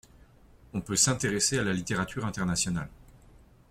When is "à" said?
1.59-1.63